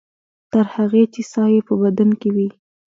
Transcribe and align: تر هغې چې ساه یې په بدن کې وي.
تر 0.51 0.65
هغې 0.75 1.03
چې 1.13 1.21
ساه 1.31 1.49
یې 1.53 1.61
په 1.67 1.73
بدن 1.81 2.09
کې 2.19 2.29
وي. 2.35 2.49